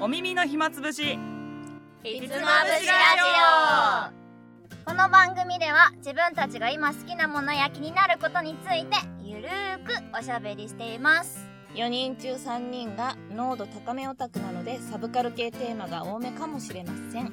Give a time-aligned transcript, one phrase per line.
[0.00, 1.18] お耳の暇つぶし。
[2.04, 4.12] ひつまぶしラ
[4.84, 11.44] この番組では自分たちが今好きなものや気になることについてゆるーくおしゃべりしています。
[11.74, 17.32] 4人中3人が濃度高めオタクなのでサブカル系テーマが多めかもしれません。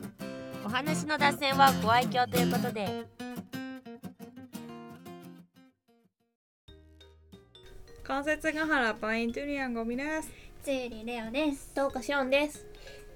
[0.65, 3.05] お話の脱線はご愛嬌ということで。
[8.03, 11.71] 関節ヶ原パイントゥリアンゴミですつゆりレオです。
[11.75, 12.65] どうかしおんです。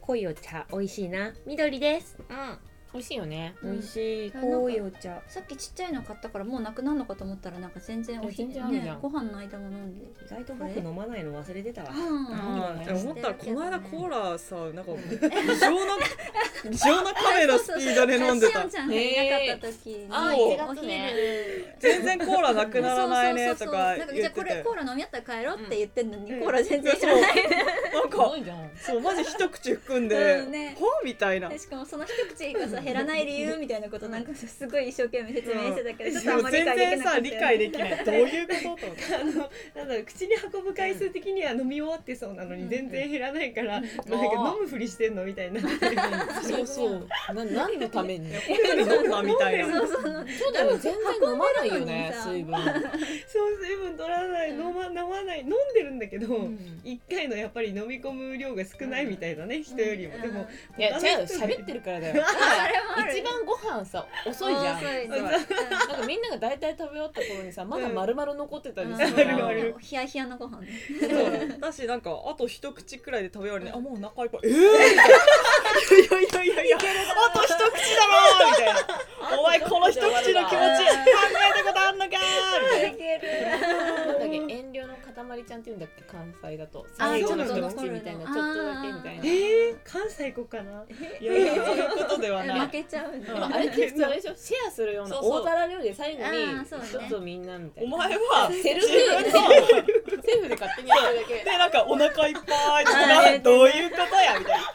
[0.02, 1.34] 濃いお茶美味しいな。
[1.48, 2.16] 緑です。
[2.30, 3.54] うん美味しいよね。
[3.62, 4.32] 美味しい。
[4.32, 5.22] 濃いお茶。
[5.28, 8.96] さっきちっちゃいの買ったからもうなくなるのかと思ったらなんか全然お全昼然あるじゃん。
[8.96, 11.90] ねご飯の間も飲んで意外と僕飲まないの忘れてたわ。
[11.92, 15.98] 思ったらこの間コーラさなんか異常な
[16.72, 18.68] 異常なカメラスピードで飲んでた。
[18.68, 26.40] ちゃんがいなかった時に、あーお1月ね昼全然コーラなくならないねとかじ言っててゃあこれコーラ飲みやったら帰ろうって言ってんのに、うん。
[26.40, 27.36] コーラ全然知らない、
[27.94, 28.72] なんかいじゃん。
[28.82, 30.76] そうマジ一口含んでうんね。
[30.80, 31.50] はみたいな。
[31.50, 39.26] でしかもその一口がさ減らない理由みたいなことなんかすごい一生懸命説明してたけど、ちょっとあん全然さ理解できないどういうこととあの
[39.76, 45.62] なんだろう口に運ぶ回数的には飲み終わってそうなのに全然減らないから、なんか飲むふりしてんのみたいな。
[46.42, 47.08] そうそう。
[47.34, 48.30] な何のために？
[48.30, 49.74] 飲んだみたいな。
[49.78, 50.78] そうそうそうそうだよね。
[50.80, 52.56] 全然飲まないよね水分。
[52.56, 55.40] そう水分取らない飲ま飲まない。
[55.42, 56.58] 飲んでるんだけどん。
[56.84, 60.22] 一、回のやっぱり飲み込む量が少ないみたいだね、人よりも、うん。
[60.22, 62.24] でもいや違うよ喋ってるからだよ
[63.12, 64.78] 一番ご飯さ遅いじゃん。
[64.78, 65.08] 遅い。
[65.08, 65.38] なんか
[66.06, 69.76] みんなが大体食べ終わった頃にさまだ丸々残ってたりするあるある。
[69.80, 70.68] ヒヤヒヤのご飯ね。
[71.00, 71.60] そう。
[71.60, 74.42] だしなんかあと一口くらいで食べ終わりにあもうお腹いっぱい。
[74.44, 77.72] えー、みたいやいやいやいやあと一口だろ
[78.52, 78.80] みたいな。
[79.40, 80.56] お前この一口の気持ち考え
[81.58, 82.90] たことあんのかみたいな。
[82.90, 82.98] ん
[84.20, 84.96] だっけ遠慮の
[85.28, 86.86] 塊ちゃんって言うんだっけ関西だと。
[86.98, 89.24] あ最後のちょっと一口みたいなちょっとだけみたいな。
[89.26, 90.72] えー、関西行こうかな？
[90.72, 90.84] な
[91.22, 92.60] いやいやそういうことではない。
[92.66, 93.34] 負けちゃうんだ。
[93.34, 94.36] でもあれってでしょ？
[94.36, 98.94] シェアするような大皿料理で最後にね一つをみんなみたいおな前はセルフセ
[100.36, 104.74] ルフで勝手にやってるだけでなんかお腹いっぱいとあかーどういうことやみたいな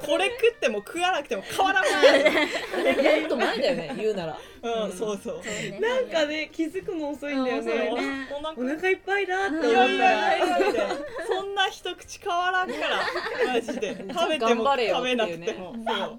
[0.00, 4.38] ここれ食っても食わなくても変わらない、もっと前だよね言うなら。
[4.62, 5.80] うん、そうそう。
[5.80, 7.74] なんかね気づくの遅いんだよね。
[7.74, 10.96] ねお腹いっぱいだって思ったいやいやら。
[11.26, 13.00] そんな一口変わらんから。
[13.54, 13.96] マジで。
[14.08, 16.18] 食べても食べなくても、そう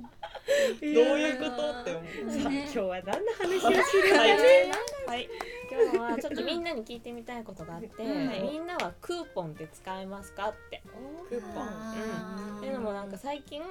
[0.82, 2.42] どういうことって思う。
[2.42, 4.38] さあね今日は何の話をするかはい。
[4.38, 4.72] ね。
[5.08, 5.30] はい。
[5.72, 8.50] 今日はちょっとみんなに聞いてみたいことがあって、うん。
[8.50, 10.82] みんなはクーポンって使えますかって。
[11.30, 11.64] クーポン。
[11.64, 13.62] あーっていうのもなんか最近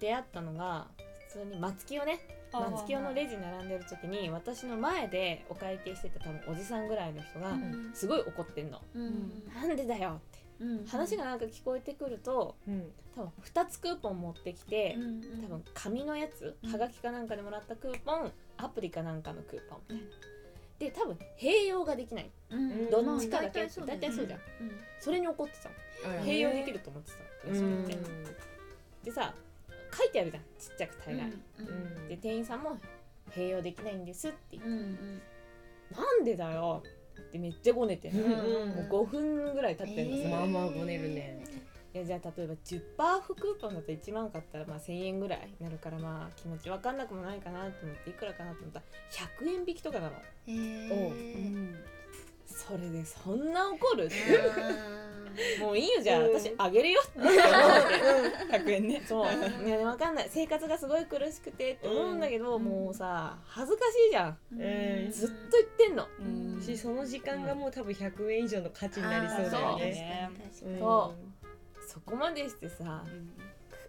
[0.00, 0.86] 出会ったのが
[1.28, 2.20] 普通に松清ね
[2.52, 7.90] 松清のレジ並んでる時に私の前でお会計してた多分おじさんぐらいの人がうん。
[7.92, 9.42] すごい怒ってんの、うん。
[9.54, 10.86] なんでだよってうん。
[10.86, 12.90] 話がなんか聞こえてくるとうん。
[13.14, 15.42] 多分2つクーポン持ってきてうんうん。
[15.44, 16.72] 多分紙のやつうん。
[16.72, 20.12] はがきかなんかでもらったクーポンアプリかなんかのクーポンみたいな。
[20.78, 22.30] で多分併用ができない。
[22.50, 22.90] うん。
[22.90, 24.40] どっちかだけまあ大体そうじゃん。
[24.60, 24.70] うん。
[25.00, 25.74] それに怒ってたの。
[26.24, 27.12] 併用できると思って
[27.44, 27.56] たの。
[27.56, 27.98] それって
[29.04, 29.34] でさ
[29.96, 30.42] 書いてあるじゃん。
[30.42, 32.08] ちっちゃく大概、うん。
[32.08, 32.78] で店員さんも
[33.30, 34.74] 併用できないんですって言って、うん。
[34.74, 35.20] うん。
[35.96, 36.82] なんでだよ
[37.22, 38.30] ってめっちゃごねて、うん
[38.90, 40.36] もう5分ぐらい経ってるんですよ、えー。
[40.36, 41.44] まあまあごねるね。
[41.94, 48.84] いやじゃあ例えば10%オフクーポンだと1万買ったらまあ1000円ぐらいになるからまあ気持ち分かんなくもないかなと思っていくらかなと思ったら
[49.40, 50.12] 100円引きとかなの。
[50.46, 51.97] へー
[52.48, 54.06] それでそんな怒る？
[54.06, 54.14] って
[55.60, 56.34] あもういいよじゃあうん。
[56.34, 57.40] 私あげるよって思って
[58.58, 59.02] 100円 ね。
[59.06, 59.26] そう。
[59.66, 60.28] いや分かんない。
[60.30, 62.64] 生活がすごい苦しくてって思うんだけど、うん。
[62.64, 64.38] もうさ恥ずかしいじゃん。
[64.52, 64.54] う
[65.08, 65.12] ん。
[65.12, 66.22] ずっと言ってんの、う
[66.58, 66.62] ん。
[66.62, 69.84] しその時間がもう多分100円以上の価値になりそうだそうよね。
[69.90, 70.72] ね確かに。
[70.72, 70.76] う。
[70.76, 71.14] んそ
[71.88, 73.02] そこまでしてさ、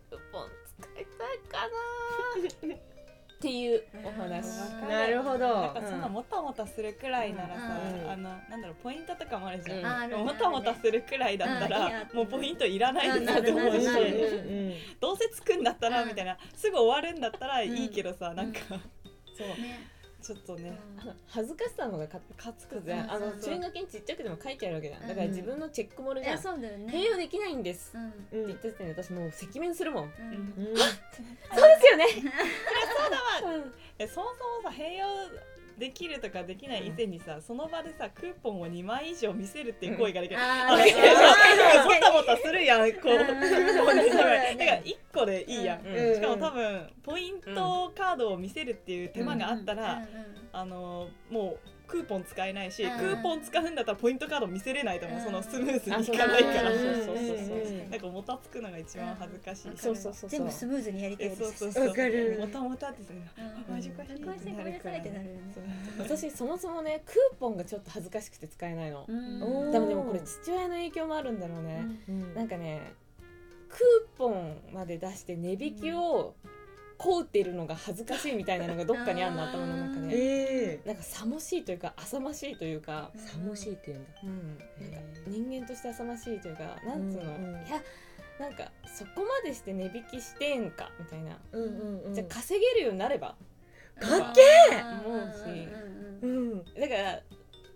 [0.09, 1.67] クーポン使いたいか
[2.67, 2.75] な
[3.39, 4.45] っていうお話
[4.89, 5.61] なるほど。
[5.61, 8.11] なんかそんなもたもたするくらいならさ、うん。
[8.11, 13.87] あのなんだろうポイントとかもあるじゃん、もたもたするくらいだったらやもうポイントいらないなって思うし
[14.99, 16.37] どうせつくんだったらうんみたいな。
[16.53, 18.59] すぐ終わるんだったらいいけどさ、なんか。
[19.37, 19.47] そう。
[19.47, 20.77] ねちょっとね
[21.27, 23.55] 恥ずかしさのがかかつくつじゃんあのそうそう。
[23.55, 26.91] 注意書きにちっちゃくでも書いてあるわけじゃんだからうん自分のチェックモルじゃえんそうだよね。
[26.93, 27.91] 併用できないんです。
[27.95, 28.09] うん。
[28.09, 30.03] って言った時点で私もう赤面するもん。
[30.03, 30.53] うん。
[30.67, 30.75] うん。
[30.77, 32.05] そうですよね。
[33.99, 35.05] えそもそもさ併用
[35.79, 42.91] できるとかできない以前にさ、その場でさクーポンを2枚以上見せるっていう行為ができる、あーあれ確かにもたもたするやん。
[42.93, 43.17] こううん。
[43.19, 46.15] クーポンで2そうだから1個でいいやん、うん。
[46.15, 50.01] しかも多分ポイントカードを見せるっていう手間があったら、うん。
[50.01, 50.05] うん。
[50.51, 52.97] あのもうクーポン使えないし、うん。
[52.99, 55.25] クーポン使うんだったらポイントカード見せれないと思う、うん。
[55.25, 57.89] そのスムーズにいあそうかないから、うんそうそうそうそううん。
[57.89, 60.29] なんかももたつくのが一番恥ずかしい、うんそうそうそうそう。
[60.29, 61.41] 全部スムーズにやりたいえです。
[61.43, 62.37] そうそうそうわかる。
[62.39, 63.21] もたもたってするう
[63.71, 65.39] ん恥ずかしいごめんなさいってなる
[65.99, 72.33] 私そもそもねクーポンがちょっと恥ずかしくて使えないの、多分でもこれ父親の影響もあるんだろうね、うん。
[72.35, 72.93] なんかね
[73.69, 76.35] クーポンまで出して値引きをこ
[77.19, 80.15] うってるのが恥ずかしいみたいなのがどっかにあるの頭の中で。
[80.73, 84.11] えなんかさもしいというか浅ましいというか、えさもしいって言うんだ。
[84.23, 87.81] うん、なんか人間として浅ましいというかなんつうの、うんうんいや
[88.39, 92.13] なんかそこまでして値引きしてんかみたいな、うんうんうん。
[92.15, 93.35] じゃあ稼げるようになれば。
[93.99, 94.41] かっけ
[95.05, 95.67] うん思うし。
[96.21, 96.63] うん。
[96.63, 97.21] だから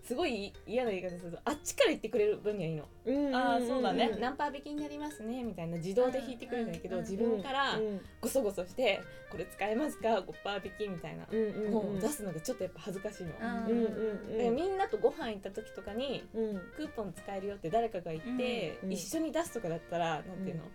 [0.04, 3.34] すごい嫌な言い方するとあっちから言ってくれる分にはいいの、うん。
[3.34, 4.16] あーそうだね。
[4.20, 7.02] 何パー引きになりますねみたいな自動で引いてくれるんだけど、うん。
[7.02, 8.00] 自分からうん。
[8.20, 16.54] ごそごそしてこれ使えますか？5%引きみたいなうんうんもう出すのがちょっとやっぱ恥ずかしいの、うんうんらみんなとご飯行った時とかにうん。
[16.76, 20.70] クーポン使えるよって誰かが言って、うん一緒に出すとかだったらなんていうの、うん。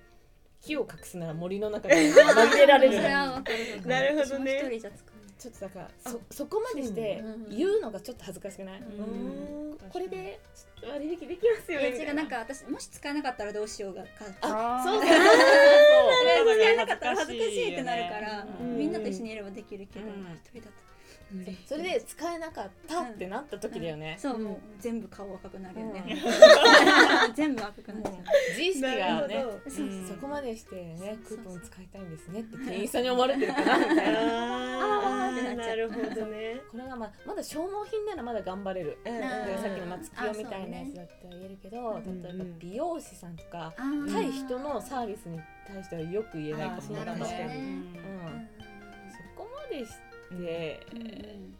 [0.62, 3.00] 木を隠すなら森の中で紛れられる。
[3.88, 4.60] なるほどね。
[4.64, 9.78] 一人じゃ使ちょっとだからそそこまでしてうん言うのがちょっと恥ずかしくない、うん。
[9.90, 10.40] これで
[10.84, 14.10] 割引できますようね違うなんか私もし使えなかったらどうしようがか
[14.42, 20.12] あそうそうそう使えなかったら恥ずかしいってなるからうんみんなと一緒にいればできるけどうん。
[20.36, 20.89] 一人だと
[21.66, 26.18] それで使えなかったってなった時だよね、そうもう全部顔赤くなるよね。
[27.30, 28.14] う 全部赤くなっちゃう。
[28.50, 29.46] 自意識がね
[30.08, 34.20] そこまでしてねクーポン使いたいんですねって店員さんに思われてるかなみたいな。
[34.82, 38.98] ああなるほどねこれがまあまだ消耗品ならまだ頑張れる。
[39.06, 39.16] うん。
[39.16, 42.22] うんあーでさっきの松清みたいなやつだったら言えるけど、ん。
[42.24, 43.74] 例えば美容師さんとか、
[44.12, 47.16] 対人のサービスに対してはよく言えないかもしれない。
[47.16, 48.00] うん。
[49.12, 50.36] そこまでして、う
[50.96, 51.56] んうん。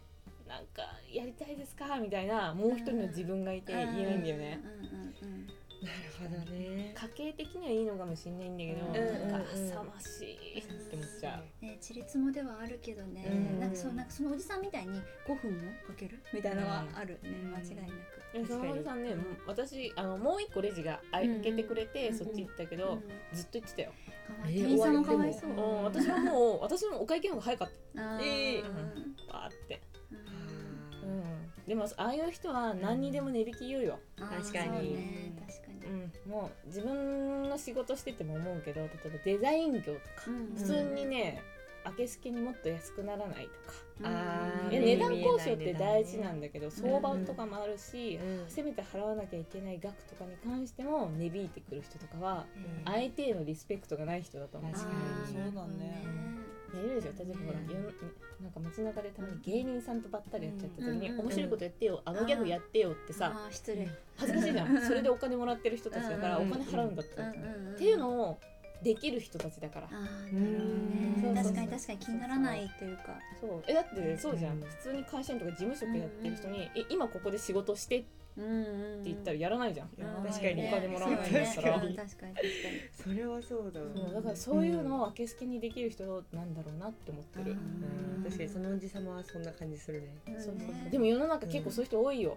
[0.48, 0.82] なんか
[1.12, 1.98] やりたいですか？
[2.00, 5.48] みたいなもう一人の自分がいて言えないんだよね、うんうんうん
[5.82, 6.94] なるほどね。
[6.94, 13.60] 家計的にはいいのかもしれないんだけど、うんなんか浅ましいって思っちゃう、ね、ちりつもではあるけどね、うん。
[13.60, 16.22] なんかそうなんかそのおじさんみたいに5分もかける？
[16.34, 18.20] みたいなのはあるね、うん間違いなく。
[18.32, 19.16] でそのおじさんね、
[19.46, 23.02] 私あのもう一個レジが開けてくれて、うんそっち行ったけど、うん
[23.36, 23.92] ずっと言ってたよ、
[24.26, 24.60] かわいい。
[24.60, 25.50] えー店員さんもかわいそう。
[25.50, 28.20] うん、私はもう 私もお会計の方が早かっあー。
[28.22, 28.62] えー。
[29.26, 29.80] たバーって、
[31.02, 31.10] うん。
[31.10, 31.24] うん、
[31.66, 34.42] でもああいう人は何にでも値引き言うよ、確かに。
[34.42, 35.32] そうね。
[35.48, 35.69] 確かに。
[35.84, 39.98] うん、もう自分の仕事してても思うけど例えばデザイン業とか、
[40.28, 41.42] うん普通にね
[41.84, 44.72] 明けすけにもっと安くならないとか、あー。
[44.72, 48.50] いや値段交渉って大事なんだだけど相場とかもあるし、うん。
[48.50, 52.46] せめて払わなきゃいけない額とかに関しても値引いてくる人とかは
[52.86, 52.92] うん。
[52.92, 54.72] 相手へのリスペクトがない人だと思う。
[54.72, 54.90] 確か
[55.28, 55.34] に。
[55.34, 56.39] そうだねい
[56.78, 57.58] やいるでしょ例えばほら、
[58.40, 61.20] なんか街中でたまに芸人さんとばったりやっちゃった時に、うん。
[61.20, 63.88] 面白いことやってよあのギャグやってよってさ、失礼。
[64.16, 64.82] 恥ずかしいじゃん。
[64.82, 66.50] それでお金もらってる人たちだから、うん。
[66.50, 67.76] お金払うんだったら、っん。
[67.76, 68.38] ていうのを
[68.82, 70.58] できる人たちだから、あーなる
[71.16, 71.42] ほどうんね。
[71.42, 73.02] 確かに確かに気にならないっていうか。
[73.40, 73.62] そう。
[73.66, 74.60] えだってそうじゃん。
[74.60, 79.04] 普通に会社員とか事務職やってる人に、え今ここで仕事してってうんうん。
[79.04, 80.66] 言ったらやらないじゃん、確かに。
[80.66, 81.96] お金もらわないんだったら、確かに。
[81.96, 82.34] 確かに。
[82.92, 83.86] それはそうだわ。
[83.94, 88.22] そうだからそういうのを明けすけにできる人なんだろうなって思ってる、うん。
[88.24, 90.08] 確かにそのおじさまはそんな感じするね。
[90.28, 90.54] うんそうそう。
[90.56, 92.36] ねでも世の中結構そういう人多いよ、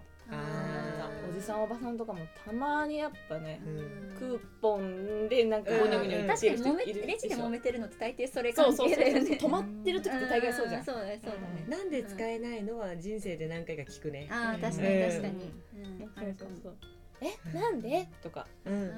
[1.28, 4.16] おじさんおばさんとかもたまにやっぱね、うん。
[4.18, 9.04] クーポンでなんかゴニョゴニョ言ってる人確かに揉めいるレジで揉めてるのって大抵それ関そうそうそう。
[9.04, 9.38] 係だよね。
[9.40, 10.84] 止まってる時って大概そうじゃん、ん。
[10.84, 11.20] そうだね。
[11.22, 11.66] そうだね。
[11.68, 14.28] なんで使えないのは人生で何回か聞くね。
[14.30, 14.96] ああ確かうん。
[14.98, 15.52] に確かに。
[15.84, 16.44] うんあそ。
[16.44, 16.76] そうそう。
[17.20, 18.08] えなんで？
[18.22, 18.46] とか。
[18.66, 18.88] うんうんうん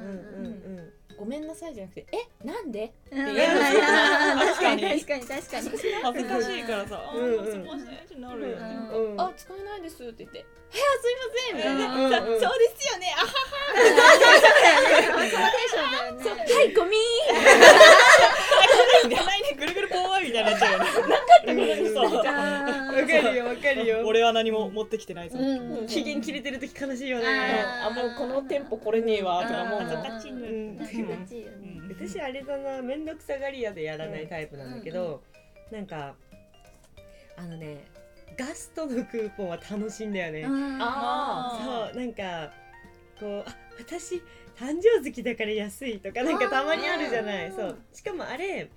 [0.46, 0.50] う
[0.82, 0.92] ん。
[1.16, 2.92] ごめんなさいじゃなくてえなんで？
[3.10, 3.26] うん。
[3.26, 3.38] ていう。
[3.58, 4.82] 確かに。
[4.82, 5.70] 確かに確かに。
[6.02, 7.22] 恥ずかしいからさ、うん。
[7.22, 8.56] うんあーそこしてってなるよ。
[8.56, 8.62] ね。
[9.18, 10.38] あ使えないですって言って
[10.72, 11.82] 「えすいません」みたいな
[12.26, 13.14] そうですよね。
[13.16, 13.32] あはそ
[13.86, 15.32] のテン
[15.70, 15.88] ション
[16.18, 16.42] だよね。
[16.54, 16.96] はいゴミ
[19.06, 19.42] いらない
[20.36, 21.72] たいになっちゃうよね。
[21.80, 22.30] うんそうわか
[23.06, 25.38] るよわかるよ俺は何も持ってきてないぞ。
[25.38, 27.24] うん期限切れてる時悲しいよね。
[27.82, 29.86] ああもうこの店舗これねえわとかもう。
[31.88, 35.22] 私あれだな面倒くさがり屋でやらないタイプなんだけど、
[35.72, 36.14] なんか
[37.36, 37.84] あのね
[38.36, 40.44] ガストのクーポンは楽しいんだよね、
[40.80, 42.52] あそうなんか
[43.18, 44.16] こうあ私
[44.58, 47.52] 誕生月だから安いとかなんかたまにあるじゃない。
[47.52, 47.78] そう。
[47.92, 48.68] しかもあれ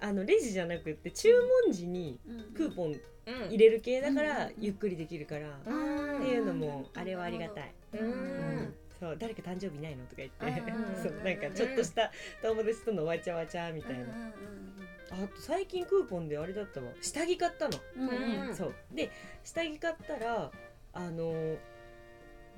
[0.00, 1.28] あのレジじゃなくって注
[1.64, 2.18] 文時に
[2.54, 3.48] クーポンうん。
[3.48, 4.54] 入れる系だからうん。
[4.58, 8.10] ゆっくりできるから、っうんていうのもあれはありがたい、ううん。
[8.10, 8.74] ん。
[8.98, 10.46] そう誰か誕生日ないのとか言って。
[10.46, 12.10] うん そうなんかちょっとした
[12.42, 14.32] 友達とのわちゃわちゃみたいな、
[15.10, 16.92] あと最近クーポンであれだったわ。
[17.00, 17.78] 下着買ったの、
[18.48, 18.74] うんそう。
[18.92, 19.10] で
[19.44, 20.50] 下着買ったら
[20.92, 21.56] あの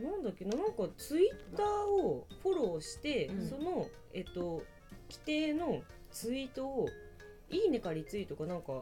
[0.01, 3.47] なんだっけななんかツイッターをフォローして、うん。
[3.49, 4.63] そのえっと
[5.11, 6.89] 規定のツイートを
[7.53, 8.73] いいねかリツイートかなんか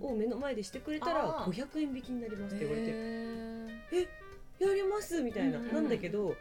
[0.00, 1.52] を目の前でしてくれたらあー。
[1.52, 6.36] 500円引きになりますって言われてへやりますみたいな、なんだけど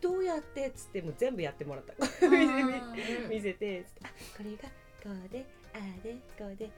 [0.00, 1.92] どうやってっつってもう全部やってもらった。
[1.92, 3.28] ー。
[3.30, 4.68] 見せてあこれが
[5.02, 6.70] こうでああでこうで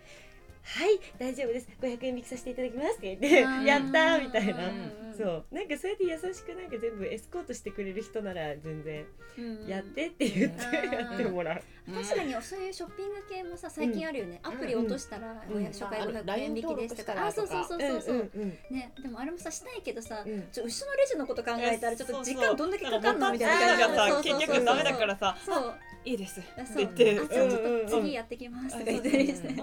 [0.68, 1.68] はい大丈夫です。
[1.80, 4.68] 500円引きさせていただきますって言ってやったーみたいな。
[4.68, 5.44] うんそう。
[5.50, 9.04] なんかそうやって優しくなんか全部エスコートしてくれる人なら全然
[9.38, 10.92] うんやってって言ってうん。
[10.92, 11.62] やってもらう。
[11.90, 20.48] 確かにそういうショッピング系もさ最近あるよね、アプリ落としたらうん500初回あの500円引きですとか、LINE あそうそうそうそうそう、うんうんねでもあれもさしたいけどさ、うん。
[20.52, 24.38] ちょ後ろのレジのこと考えたらちょっと時間どんだけかかるのみたいなながさそうそうそう。
[24.38, 25.37] 結局ダメだからさ。
[25.44, 26.40] そういいです。
[26.72, 26.84] そう。
[26.84, 27.14] って。
[27.14, 27.50] 言ってちょっ
[27.86, 28.76] と次やってきます。
[28.76, 28.82] も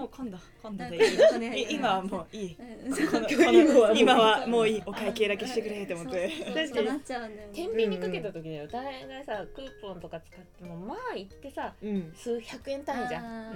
[0.04, 2.56] う今度今度なんでかいい今はもういい。
[2.86, 2.94] うん。
[2.94, 6.28] そうこのこ今はもうの今はもういいお会計だけしてくれって思って。
[6.28, 7.34] そうそう確かに。
[7.52, 12.12] 天秤にかけた時にお互いがさクーポンとか使ってもまあ言ってさうん。
[12.14, 13.54] 数百円単位じゃん。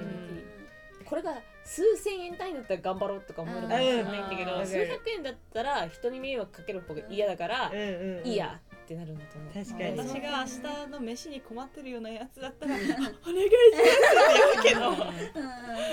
[1.05, 1.35] これが
[1.65, 4.67] 数千円単位だったら頑張ろうとか思えるかもしれないんだけどうん。
[4.67, 8.27] 数百円だったら人に迷惑かける方が嫌だからうんうんうん。
[8.27, 8.61] いいや
[8.91, 9.65] ってなるんだと思う。
[9.65, 9.99] 確かに。
[9.99, 14.91] 私が明日の飯に困ってるようなやつだったら「お願いします」って言うけど。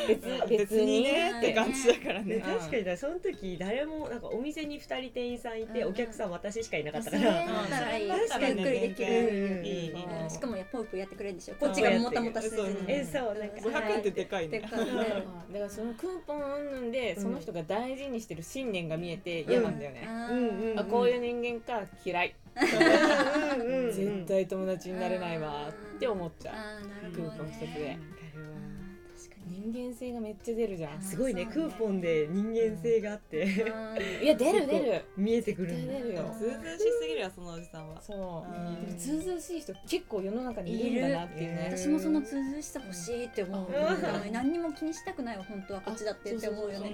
[0.07, 5.89] 別別にねって感じだからね、ね確かにだその時誰もなんかお店に2人店員さんいて、うん。
[5.89, 9.65] お客さん私しかいなかったから、確かにゆっくりできるうん。
[9.65, 11.37] いいしかもやポイポイやってくれるん。
[11.37, 13.49] でしょこっちがもたもたせずにそうえそうなん。
[13.49, 14.59] か500円ってでかいね。
[14.59, 14.93] でかいね
[15.53, 20.37] だからそのクーポンうんその人が大事にしてる信念が見えて嫌なんだよね、あうん。
[20.37, 20.75] うん。
[20.75, 22.33] ーあこういう人間か嫌い、
[23.93, 26.55] 絶対友達になれないわって思っちゃう。
[26.55, 27.49] あーなるクーほどね。
[27.49, 27.97] ポン一つで
[29.49, 31.01] 人間性がめっちゃ出るじゃん。
[31.01, 31.69] すごいねそうね。
[31.69, 34.23] クーポンで人間性があって、うん。
[34.23, 35.05] いや出る出る。
[35.15, 36.35] 見えてくるんだ出るよ。
[36.37, 38.01] ずうずうしすぎるよそのおじさんは。
[38.01, 38.17] そう。
[38.51, 38.85] うん。
[38.85, 41.71] でもずうずうしい人結構世の中にいるんだなっていうね。
[41.71, 44.31] 私もその通ずしさ欲しいって思う、うん。
[44.31, 45.81] 何にも気にしたくないわ本当は。
[45.81, 46.91] こっちだってって思うよね。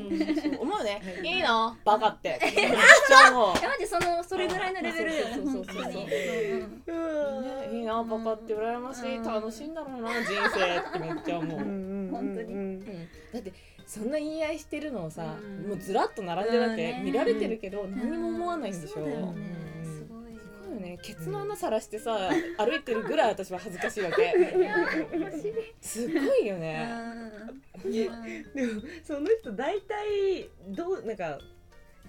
[0.60, 1.01] 思うね。
[1.24, 1.39] い。
[1.39, 1.75] いの？
[1.83, 2.39] バカって。
[2.41, 3.57] めっちゃ思う。
[3.60, 6.03] いやマジそのそれぐらいのレベルだよねそうそうそうそう本
[6.86, 9.24] 当にいいなバカって羨ましい。
[9.24, 11.60] 楽しいんだろうな人生ってめっちゃ思う、
[12.20, 12.36] うんうん。
[12.36, 12.79] 本当にうん。
[12.79, 13.53] だって
[13.86, 15.67] そんな言い合いしてるのをさ、うん。
[15.70, 16.77] もうずらっと並んでだってうん。
[16.77, 19.10] ね見られてるけど何にも思わないんでしょ、そうん。
[19.84, 20.98] すごいよすごいよね。
[21.01, 24.34] ケツの穴さらしてさ歩いてるぐらい私は恥ずかしいわけ。
[25.82, 26.88] すごいよね。
[27.84, 27.91] うん。
[27.91, 28.15] でも
[29.03, 31.39] その人大体どうなんか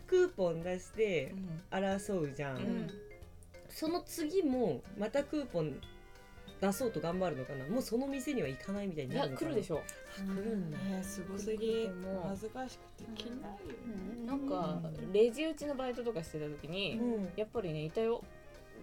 [0.07, 1.35] クーポン出して
[1.71, 2.91] 争うじゃん、うん。
[3.69, 5.81] その次もまたクーポン
[6.67, 7.67] 出そうと頑張るのかな？
[7.67, 9.51] もうその店には行かないみたいになるのかな？
[9.51, 9.83] 来るでしょ
[10.19, 10.79] あ来るんだ。
[10.91, 11.91] えーすごすぎ
[12.29, 14.27] 恥ずかしくて着ないようん。
[14.27, 14.81] なんか
[15.13, 17.29] レジ打ちのバイトとかしてた時に、うん。
[17.37, 18.23] やっぱりねいたよ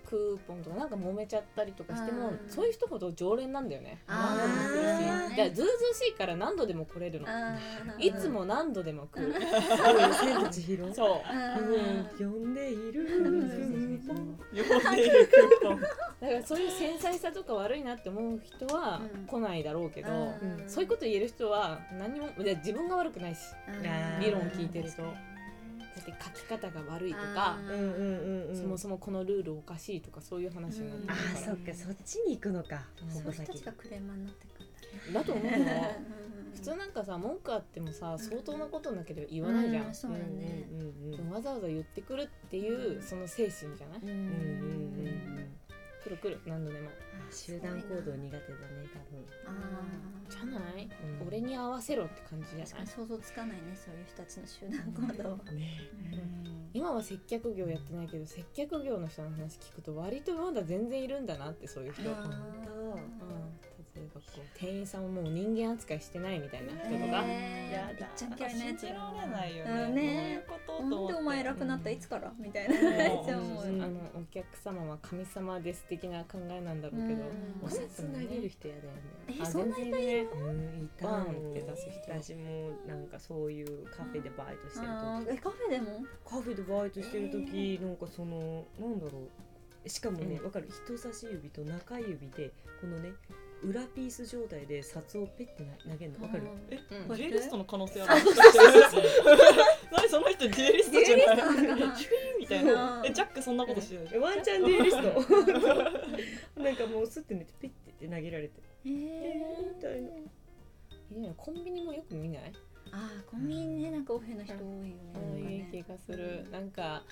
[0.05, 2.39] クーポンとかなんか揉めちゃったりとかしてもうん。
[2.47, 4.01] そういう一言常連なんだよね。
[4.07, 5.29] あ度も来るし。
[5.29, 7.27] だからずうずうしいから何度でも来れるの。
[7.99, 9.33] いつも何度でも来る。
[9.35, 11.21] あ千と千尋そう。
[12.17, 13.23] 呼んでいる。
[13.23, 15.27] 呼んでいる。
[15.27, 19.25] クーポンだからそういう繊細さとか悪いなって思う人はうん。
[19.25, 20.63] 来ないだろうけど、うん。
[20.67, 23.39] そういうこと言える人は何にも自分が悪くないし。
[24.19, 25.03] 理論聞いてると
[26.07, 28.55] だって書き方が悪いとかあうんうんうんうん。
[28.55, 31.39] そもそもこのルールおかしいとかそういう話になってあくるから。
[31.39, 32.81] ーそっかそっちに行くのか。
[33.01, 33.11] うん。
[33.11, 35.13] そういう人たちがクレーマーになってくるんだね。
[35.13, 35.51] だと思うよ。
[36.15, 39.87] うん普通なんかさ文句あってもさ相当なことなければ言わないじゃん、う
[41.33, 45.47] わざわざ言ってくるっていうその精神じゃない、うんうんうんうん
[46.03, 46.89] 来る来る何度でも。
[47.29, 48.39] 集団行動苦手だね
[49.45, 49.51] あ
[50.29, 50.89] じゃない、
[51.21, 51.27] うん。
[51.27, 52.87] 俺に合わせろって感じじゃない？
[52.87, 55.29] 想像つかないねそういう人たちの集団行動。
[55.37, 55.69] 多分ね。
[56.73, 62.15] 今は接客業やってないけど接客業の人の話聞くと割とまだ全然いるんだなってそういう人、うん、
[63.95, 68.37] あ例えばこう店員さんをもう人間扱いしてないみたいな人とか、えー、いっちゃん。
[68.37, 70.43] 嫌いなやつ信じられないようんねね。
[70.47, 71.89] どういうことなんでお前楽なった？
[71.89, 72.33] いつから？
[72.39, 72.75] みたいな。
[72.75, 73.81] うん。
[73.81, 77.65] あのお客様は神様です的な考えなんだろうけど、うん。
[77.65, 79.01] お札投げる人やだよね。
[79.29, 82.11] えあそんな人全然ねうんいたバーンって出す人。
[82.11, 85.35] 私もなんかそういうカフェでバイトしてる時。
[85.35, 86.05] えカフェでも？
[86.27, 89.19] カフェでバイトしてる時なんかそのなんだろ
[89.85, 89.89] う。
[89.89, 90.45] しかもねうん。
[90.45, 90.69] わかる？
[90.85, 93.11] 人差し指と中指でこのね
[93.63, 96.43] 裏ピース状態で札をペッてな投げるのわかる？
[96.71, 97.15] えうん。
[97.15, 98.21] ジュエリストの可能性ある。
[99.91, 101.97] 何その人ジュエリストじゃない？
[102.39, 103.03] みたいな。
[103.05, 104.07] えジャックそんなことしてる？
[104.13, 104.97] えワンチャンデュエリス
[106.55, 106.61] ト。
[106.61, 108.53] なんかもうすって寝てペッて投げられて。
[108.85, 110.09] えーみたいな。
[111.35, 112.51] コンビニもよく見ない？
[112.93, 114.95] あーコンビニねなんかオフェの人多いよ
[115.37, 115.65] ね。
[115.71, 116.47] 多い気がする。
[116.51, 117.03] なんか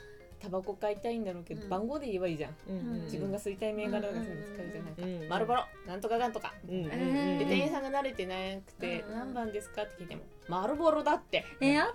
[0.42, 1.70] タバコ買いたいんだろうけど、うん。
[1.70, 4.94] 番号で言えばいいじゃん、うんうん自分が吸いたい銘柄がすぐ見つかるじゃない。
[4.94, 6.92] か、うん丸ボロなんとかなんとか、うんうんうん。
[6.92, 11.46] えで店員さんが慣れてなくて、うん何番ですかって聞いても丸ボロだって。
[11.62, 11.94] えやだ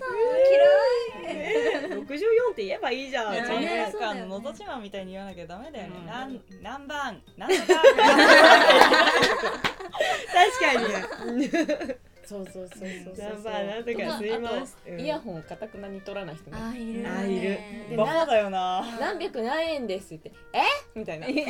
[1.88, 2.02] 64
[2.52, 3.34] って言えばいいじゃん。
[3.34, 4.20] ちゃんとなんそうだよね。
[4.20, 5.96] かあののど自慢みたいに言わなきゃダメだよね。
[5.98, 6.06] うん。
[6.06, 7.82] なん何番なんとか
[10.34, 11.50] 確かに
[12.26, 16.56] そうそうそうそうそう何番なんとかすいますあとイヤホンかたくなに取らない人ね。
[16.60, 17.02] あいる。
[17.02, 17.58] ねあいる。
[17.90, 18.84] でバカだよな。
[19.00, 20.62] 何百何円ですってえ？
[20.98, 21.26] みたいな。
[21.28, 21.44] いや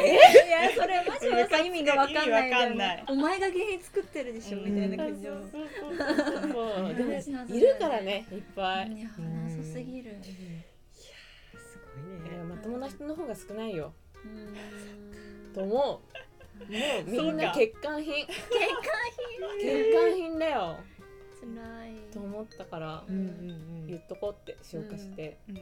[0.74, 2.26] それマジでさ意味がわか
[2.66, 3.04] んない。
[3.08, 6.94] お前が原因作ってるでしょみたいな感じそうのそうそうそうそう。
[6.94, 7.12] でも
[7.56, 8.92] いるからねいっぱい。
[8.92, 10.16] いやなさすぎる。
[10.22, 12.30] すごいね。
[12.30, 13.92] いやまともな人の方が少ないよ。
[15.54, 16.14] と思う
[16.68, 17.44] もうみんな。
[17.44, 18.26] そうか欠陥品。
[18.26, 20.38] 欠陥品。
[20.38, 20.76] だよ。
[21.40, 22.12] 辛い。
[22.12, 25.54] と思ったからうんうん言っとこうって消化して、うん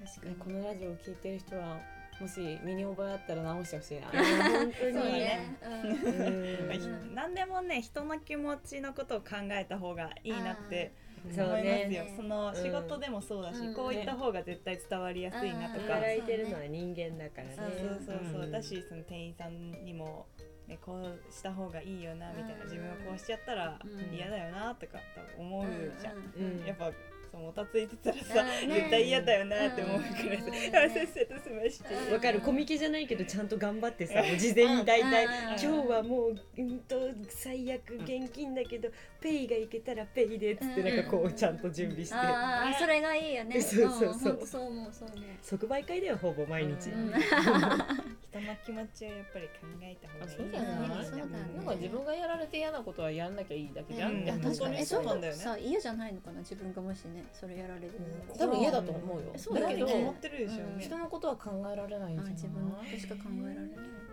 [0.00, 1.78] 確かねこのラジオを聞いてる人は
[2.20, 4.06] もし身に覚えあったら直してほしいな。
[4.08, 5.56] 本当にね。
[5.62, 7.14] うん。
[7.14, 10.92] 何でもね人の気持ちのことを考えた方がいいなって
[11.24, 13.74] 思いますねよ、その仕事でもそうだし、うん。
[13.74, 17.54] こういった方が絶対伝わりやすいなとか、働いてるのは人間だからね。
[17.56, 18.50] そうそうそう、ん。
[18.50, 20.26] だしその店員さんにも、
[20.66, 24.14] ね、こうした方がいいよなみたいな、うん自分はこうしちゃったらうん。
[24.14, 26.66] 嫌だよなとか多分思うじゃん、うん。
[26.66, 26.90] やっぱ
[27.30, 36.96] そうもたついてたらさ、ね絶対嫌だよなって思うからさ、うんせっせと済まして、わかるコミケじゃないけどちゃんと頑張ってさ事前に大体今日はもううんと
[37.28, 38.88] 最悪現金だけど
[39.20, 47.12] ペイがいけたらペイでっつってなんかこうちゃんと準備してああそれがいいよねそうそうそうそう思うそう思う即売会だよほぼ毎日うん
[48.30, 57.92] 人の気持ちをやっぱり考えた方がいいそうじゃなそうだねなんか自分がやられて嫌なことはやんなきゃいいだけじゃん、うんいや確かに本当にそうなんだよねさ嫌じゃないのかな自分がもしねそれやられる
[58.38, 59.32] 多分嫌だと思うよ。
[59.36, 60.64] そうだけど決まってるでしょ。
[60.64, 62.32] うね、人のことは考えられないんじゃない？
[62.32, 63.68] あ自分のことしか考えられない。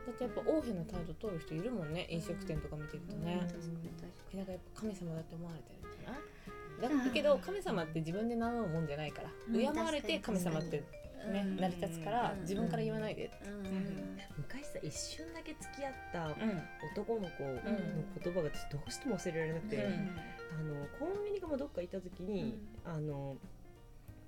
[0.08, 5.80] だってやっぱ横柄な態度取る人いるもんね飲食店とか見てるとね、確かに確かなんかやっぱ神様だって思われてる。
[5.80, 9.60] んじゃないだだけど神様って自分で名乗るもんじゃないから、うん。
[9.60, 10.84] 敬われて神様って
[11.28, 13.32] ね、うん成り立つから、うん自分から言わないで、
[14.38, 16.34] 昔さ一瞬だけ付き合ったうん。
[16.92, 17.60] 男の子の
[18.24, 20.10] 言葉が私どうしても忘れられなくて、うん
[20.50, 23.38] あのコンビニかもどっか行った時に、あの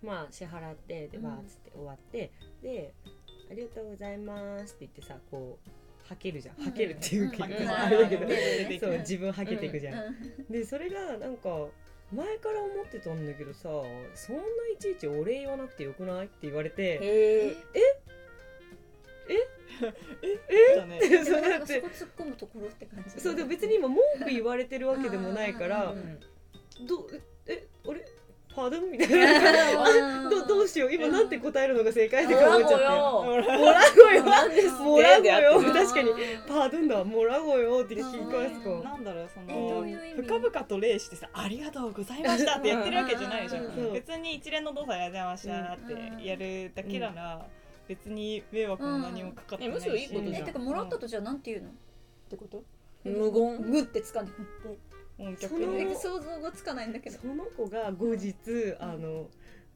[0.03, 1.23] まあ支払ってでうん。
[1.23, 2.31] バーッつって終わって
[2.61, 2.93] で
[3.49, 5.69] 「ありがとうございます」って言ってさこう
[6.09, 6.55] はけるじゃん。
[6.63, 7.69] はけるっていうか、うん。
[7.69, 8.79] あれだけど、うん。
[8.79, 10.15] そう自分はけていくじゃん。
[10.49, 11.67] でそれがなんか
[12.13, 13.69] 前から思ってたんだけどさ
[14.15, 14.41] そんな
[14.75, 17.55] いちいちお礼言わなくてよくないって言われてへえ？
[20.75, 20.99] だね。
[21.23, 21.75] そうだって。
[21.75, 26.19] そこ突っ込むところって感じそうでも別に今文句言われてるわけでもないからうん
[26.87, 27.07] ど
[27.47, 27.67] え？
[27.87, 28.05] あれ？
[28.59, 29.89] パードンみたいな。
[30.25, 30.29] うん。
[30.29, 30.93] どどうしよう？
[30.93, 32.87] 今なんて答えるのが正解とか思っちゃって。
[32.89, 33.57] ももら
[33.95, 34.23] ごよ。
[34.25, 35.57] なんですってもらごよ。
[35.59, 36.09] うん確かに。
[36.47, 39.85] パードンだもらごよって聞き返すかなんだろうその
[40.17, 43.71] 深々と礼してさ「ありがとうございました」ってやってるわけじゃないじゃうん。
[43.71, 43.83] そう。
[43.91, 45.77] ん別に一連の動作「ありました」っ
[46.19, 47.45] てやるだけなら
[47.87, 49.87] 別に迷惑も何もかかってないし。
[49.87, 49.95] うん。
[49.95, 50.43] えむしろいいことじゃん。
[50.43, 51.69] えてかもらったとじゃあなんて言うの？
[51.69, 51.73] っ
[52.29, 52.63] てこと？
[53.05, 53.71] 無言？
[53.71, 54.31] グってつかんで
[55.19, 55.59] うん逆
[55.95, 57.19] 想像がつかないんだけど。
[57.19, 58.33] その子が後日
[58.79, 59.29] あの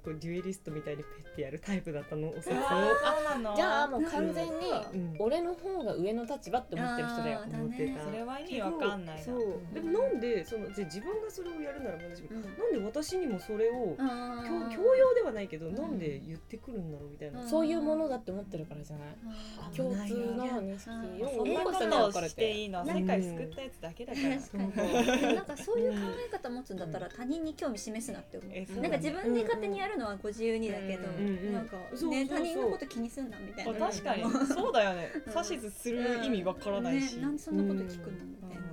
[0.04, 2.58] こうデュエリストみたいにペッてやるタイプだったのお札を。
[2.58, 3.56] あそうなの。
[3.56, 4.52] じゃあもう完全に
[4.94, 5.16] うん。
[5.20, 7.40] 俺の方が上の立場って思ってる人だよ。
[7.48, 8.04] 思ってた。
[8.04, 9.24] それは意味わかんないな。
[9.24, 9.60] そう。
[9.74, 12.42] でもなんでその自分がそれをやるならまだしもうん。
[12.42, 15.76] なんで私にもそれを強強要ではないけどん。
[15.76, 17.42] なんで言ってくるんだろうみたいな。
[17.42, 17.50] うん。
[17.50, 19.76] そういうものだって思ってるからじゃない？
[19.76, 21.24] 共通の認識。
[21.24, 24.36] をそんなことをしていいのは世界救ったやつだけだから。
[24.38, 25.06] 確かに。
[25.22, 28.82] でもなんかそういう考え方持つんだったら他人に興味示すなって思う。
[28.82, 32.46] なんか自分で勝手にやるのはご自由にだけど、うんうんなんかそうねそうそう。
[32.46, 33.72] 他人のこと気にすんなみたいな。
[33.72, 34.24] あ確かに。
[34.48, 35.12] そうだよね。
[35.50, 37.18] 指図する意味わからないし。
[37.18, 38.64] ね、なんでそんなこと聞くのみたいな。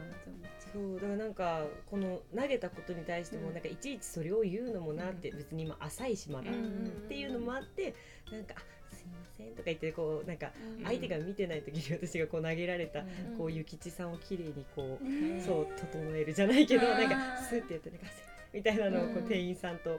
[0.72, 3.54] そうだからなんかこの投げたことに対してもうん。
[3.54, 6.50] なんかいちいちそれを言うのもなって別に今浅いしまだ。
[6.50, 7.94] うんっていうのもあって
[8.30, 10.84] なんかあすいませんとか言ってこうなんかうん。
[10.84, 13.02] 相手が見てない時に私がこう投げられたう
[13.34, 13.36] ん。
[13.36, 15.42] こういう吉さんをきれいにこうね。
[15.44, 19.26] そう整えるじゃないけどなんかスッてやってなんかすいませんみたいなのをこううん。
[19.26, 19.98] 店員さんと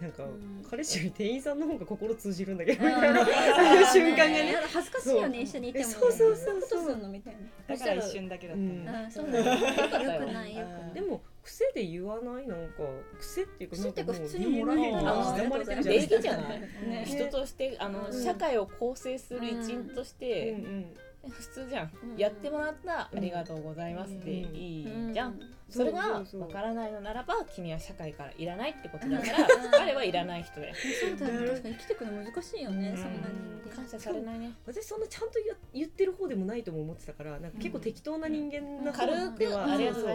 [0.00, 0.64] なんかうん。
[0.70, 2.94] 彼氏より店員さんの方が心通じるんだけどうん。
[2.94, 4.54] みたいなそういう瞬間がね。
[4.72, 7.36] 恥ずかしいよね一緒にいてもえそうそうそうそうそんなことすんのみたい
[7.68, 8.92] だから一瞬だけだったんだ。
[8.92, 10.56] なあそうだねよくない？
[10.56, 10.68] よく。
[10.72, 12.46] ないでも癖で言わない？
[12.46, 12.82] なんか
[13.18, 16.00] 癖っていうか癖っていうかなんもう普通にもらえる DNA にあー刻まれてるじゃない？
[16.00, 17.04] 礼儀じゃないね。
[17.06, 18.24] 人としてあの、うん。
[18.24, 20.86] 社会を構成する一員として、うんうん
[21.28, 22.16] 普通じゃん、うん。
[22.16, 26.40] やってもらったありがとうございますっていいじゃん、それがそうそうそう。
[26.42, 29.70] わからないのならば君は社会からいらないってことだからうん。
[29.72, 31.46] 彼はいらない人だよそうだよね。
[31.48, 32.96] 確かに生きてくの難しいよねうん。
[32.96, 34.52] そんなに感謝されないね。
[34.66, 40.02] 私そんなちゃんと言言ってる方でもないとも思ってたからなんか結構適当な人間な方軽では、くありがとう。
[40.02, 40.08] ご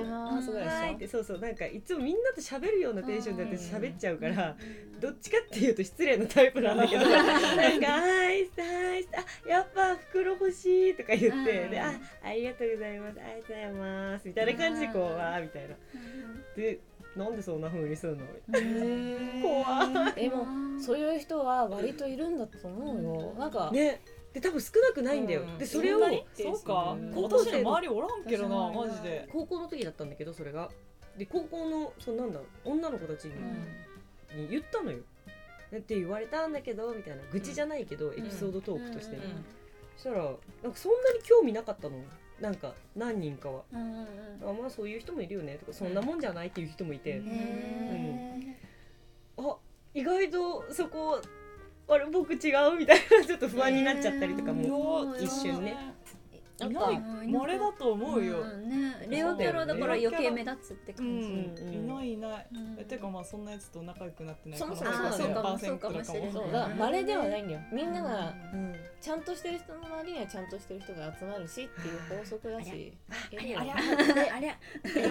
[0.53, 3.83] ざいそうそうなんかいつもみんなと喋るようなテンションで私うん。
[3.83, 4.57] 喋っちゃうから、
[4.99, 7.05] どっちかっていうと失礼なタイプなんだけど。
[7.07, 7.21] な
[7.75, 9.07] んか「はいはい
[9.45, 15.75] あやっぱ袋欲しい」とか言ってうんで「あありがとうございますありがとうございます」みたいな感じでこううんわーみたいな。
[16.55, 16.79] で
[17.15, 18.25] なんでそんな風にするの？
[19.41, 20.45] 怖でも
[20.81, 23.33] そういう人は割といるんだと思うよ。
[23.39, 24.01] なんか、ね。
[24.33, 26.01] で多分少なくないんだよ、うんでそれを
[26.33, 26.91] そうか。
[26.91, 29.29] うん私の周りおらんけどなマジで。
[29.31, 30.69] 高校の時だったんだけどそれが。
[31.17, 33.33] で高校のそのなんだ女の子たちに,、
[34.41, 34.97] に言ったのよ。
[35.73, 37.23] って言われたんだけどみたいな。
[37.31, 39.54] 愚痴じゃないけど、エピソードトークとしてね、うんそ
[39.97, 40.23] したらな
[40.69, 41.97] んかそんなに興味なかったの？
[42.41, 43.63] なんか何人かは。
[43.71, 43.89] うんうん
[44.41, 44.49] うん。
[44.49, 47.27] あまあそういう人もいるよねとかそんなもんじゃないっていう人もいて、うん。
[47.27, 48.57] へ
[49.37, 49.55] あ
[49.93, 51.21] 意外とそこ
[51.87, 52.77] あれ僕違う？
[52.77, 55.23] みたいなちょっと不安になっちゃったりとかも、うん。
[55.23, 55.93] 一瞬ね
[56.61, 57.27] いない。
[57.27, 58.43] 稀だと思うよ。
[58.45, 59.07] んね。
[59.09, 62.47] レオキャラだから余計目立つってう感じんうんいないいない。
[62.53, 62.77] うん。
[62.79, 65.01] えてかまあそんなやつと仲良くなってないそもそもそう。
[65.01, 68.75] だよが1000%だかもそうかもそうしれないだから稀ではないんだよみんながうん。
[69.01, 72.93] ちゃんとしてる人の周りにはちゃんとしてる人が集まるしっていう法則だし。
[73.37, 73.75] ありゃありゃ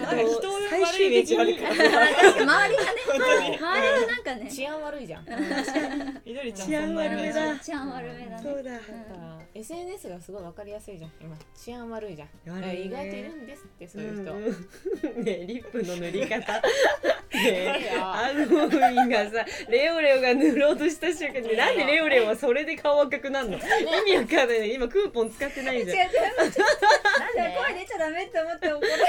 [0.09, 1.77] あり人を呼ぶ悪いイメ周りがね。
[2.41, 2.75] 周り
[3.59, 4.51] がなんかね。
[4.51, 5.25] 治安悪いじゃん。
[5.25, 5.37] だ
[6.25, 6.67] みどりちゃん。
[6.67, 8.39] 治安そんなイメージ悪めだ治安悪めだね。
[8.43, 8.71] そうだ
[9.57, 11.11] SNS がすごい分かりやすいじゃん。
[11.21, 12.61] 今治安悪いじゃん。
[12.61, 12.75] ね。
[12.75, 15.23] 意外といるんですってそういう人、うんうん。
[15.23, 16.61] ねリップの塗り方。
[17.33, 23.57] ねアンモーミンがさレオレオが塗ろうとした瞬間になんでレオレオはそれで顔赤くなるの？
[23.57, 23.61] 意
[24.13, 25.97] 味わかんないね今クーポン使ってないじゃん。
[25.97, 26.11] 違う違う。
[26.37, 29.03] なんで声出ちゃダメって思って怒られ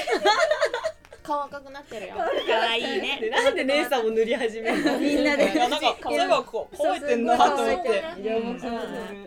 [1.27, 2.15] 顔赤くなってるよ。
[2.47, 3.19] 可愛いね。
[3.21, 4.99] でなんで姉さんも塗り始めるの？
[4.99, 5.55] みんなで。
[5.55, 8.23] なんかそういえばこう吠えてんなと思って。
[8.23, 8.81] いやもうそうそう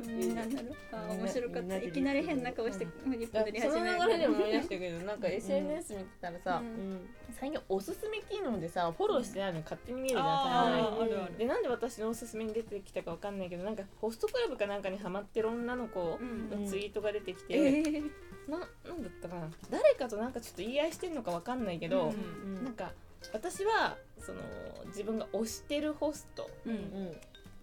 [0.08, 1.78] みんななるあ面白かった。
[1.78, 7.10] いきなり変な顔して無理だ塗りその始める流れでも思い出したけどなんか SNS 見てたらさ、うん。
[7.40, 16.50] 最近おすすめ機能でさフォローしてないの勝手に見えるじゃんでなんで私のおすすめに出てきたかわかんないけどなんかホストクラブかなんかにハマってる女の子うん。
[16.64, 18.12] のツイートが出てきて、えー
[18.50, 19.50] ななんだったかな。
[19.70, 22.92] 誰かとなんかちょっと言い合いしてんのかわかんないけど、うんなんか
[23.34, 24.40] 私はその
[24.88, 27.18] 自分が推してるホストうんうん。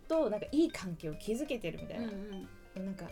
[0.08, 3.06] となんかいい関係を築けてるみたいな、なんか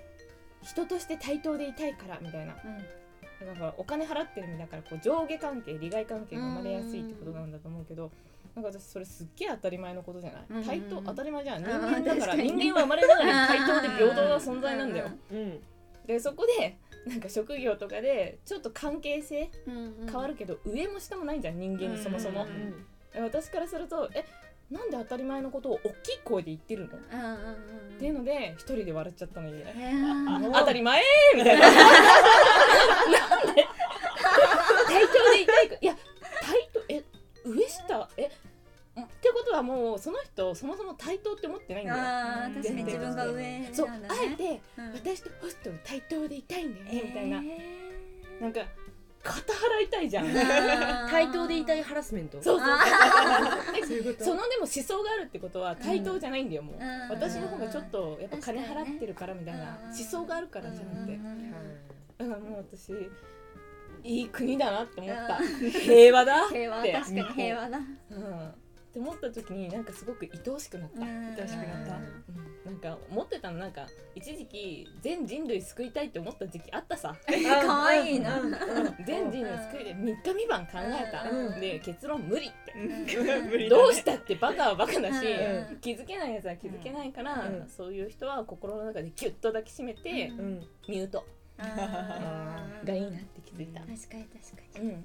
[0.62, 2.54] 人として対等でいたいからみたいな。
[2.54, 8.10] だからお金払ってる身だからこう上下関係利害関係が生まれやすいってことなんだと思うけど
[8.54, 10.68] なんか私それすっげえ当たり前のことじゃない、うんうんうん。
[10.68, 15.60] 対等当たり前じゃん人間だから人間は生まれながらに対等で平等な存在なんだよ、うん。
[16.06, 22.46] でそこでなんか職業とかでちょっと関係性変わるけど、上も下もないじゃん人間にそもそも、
[23.14, 24.24] 私からするとえ
[24.70, 27.00] なんで当たり前のことを大きい声で言ってるの、っ
[27.98, 29.74] ていうので一人で笑っちゃったのにね、
[30.54, 31.02] 当たり前
[31.36, 31.70] みたいな。
[31.70, 31.76] な
[33.52, 33.63] んで
[39.74, 42.00] もうその人そもそも対等って思ってないんだよ。
[42.00, 43.70] あー確かに自分が上なんだね。
[43.72, 44.92] そうあえてうん。
[44.92, 47.42] 私とホストの対等でいたいんだよね、みたいな。
[47.44, 48.60] えなんか
[49.22, 50.26] 肩払いたいじゃん。
[50.26, 51.10] ー。
[51.10, 52.42] 対等でいたいハラスメント？
[52.42, 52.68] そうそう。
[53.86, 54.24] そういうこと？
[54.24, 57.08] そのでも思想があるってことは対等じゃないんだよもう、うん。
[57.10, 59.94] 私の方がちょっとやっぱ金払ってるからみたいなうん。
[59.94, 61.14] 思想があるからじゃなくて。
[61.14, 61.50] うん。
[61.50, 62.92] だからもう私
[64.02, 65.38] いい国だなって思った。
[65.70, 66.54] 平和だって。
[66.58, 67.78] 平和確かに平和だ。
[67.78, 68.54] うん
[68.94, 71.96] って思った時になんかすごく愛おしくなった、愛おしくなった。
[71.96, 72.64] うん。
[72.64, 77.14] なんか思ってたのなんか一時期全人類救いたいって思った時期あったさ。
[77.26, 78.40] 可愛いな。
[79.04, 81.60] 全人類救いで3日三晩考えた、うん。
[81.60, 82.74] で結論無理って。
[83.68, 85.76] どうしたってバカはバカだし、うん。
[85.80, 87.68] 気づけないやつは気づけないから、うん。
[87.68, 90.28] そういう人は心の中でギュッと抱きしめて、
[90.88, 91.26] ミュート。
[91.56, 94.96] がいいなって気づいた、確かに確かうん、にい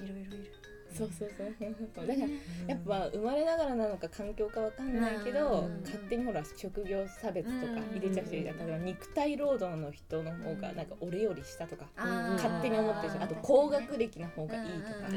[0.00, 1.54] ろいろいるそうそうそう。
[1.94, 2.26] そ うだから
[2.68, 5.80] やっぱ生まれながらなのか環境かわかんないけど、うん。
[5.82, 8.66] 勝手にほら職業差別とか入れちゃう人いるじゃん、うん。
[8.66, 15.14] 例えば肉体労働の人の方がなんか俺より下とか、勝手に思ってるしあと高学歴な方がいいとか、フ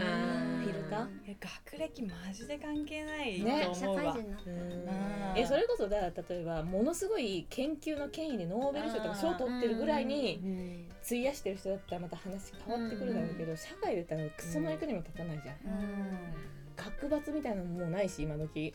[0.70, 1.36] ィルター？
[1.68, 4.94] 学歴マジで関係ないね社と思うわ、会人にな。
[5.36, 10.86] えそれこそだ例えばものすごい研究の権威でノーベル賞とか賞取ってるぐらいにうん。
[11.06, 15.56] 費やしてる人だったらまた話変わってくるだろうけど、社会で言ったらクソの役にも立たないじゃん、
[16.76, 18.74] 学罰みたいなのもうないし今時。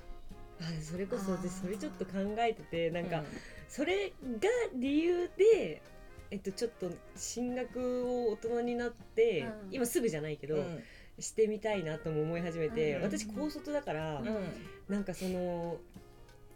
[0.61, 3.25] あそれこそ私それちょっと考えててなんかう
[3.67, 4.15] それが
[4.75, 5.81] 理由で
[6.31, 9.53] えっとちょっと進学を大人になって、うん。
[9.73, 10.83] 今すぐじゃないけど、うん。
[11.19, 13.03] してみたいなとも思い始めて、うん。
[13.03, 15.77] 私高卒だから、うなんかその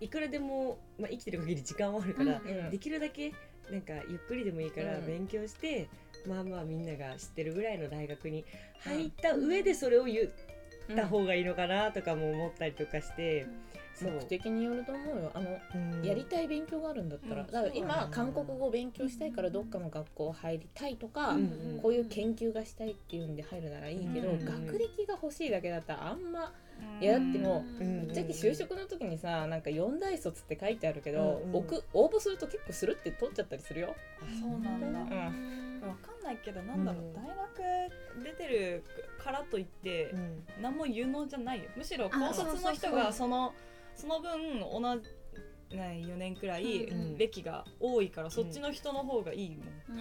[0.00, 3.32] いくらでも、まあ、生きてる限り時間はあるから、できるだけ
[3.70, 5.06] なんかゆっくりでもいいからうん。
[5.06, 5.88] 勉強して、
[6.26, 8.44] まあまあみんなが知ってるぐらいの大学に
[8.80, 13.46] 入った上でそれを言った方がいいのかなとかも思ったりとかして、
[13.94, 14.12] そう。
[14.12, 15.30] 目的によると思うよ。
[15.34, 16.04] あのうん。
[16.04, 17.46] やりたい勉強があるんだったら、うん。
[17.46, 21.36] だから今韓国語を勉強したいからどっかの学校入りたいとか、
[21.80, 26.52] こういう研究がしたいっていうんで入るならいいけど、うん学歴が欲しいだけだったらあんま
[27.00, 31.56] いやだってもううんぶっちゃけ就職の時にさなんか4大卒って書いてあるけど、うん
[31.92, 33.94] 応募すると結構するって取っちゃったりするよ。
[34.40, 35.88] そうなんだ、うん。
[35.88, 37.12] わかんないけどなんだろう、うん。
[37.14, 38.84] 大学出てる
[39.22, 40.44] からといって、うん。
[40.60, 41.70] 何も有能じゃないよ。
[41.76, 42.94] むしろあ高卒の人そうそうそう。
[42.96, 43.54] がその
[43.94, 45.08] その分同じ
[45.76, 47.18] ね4年くらいうん。
[47.18, 49.98] 歴が多いから、そっちの人の方がいいもん、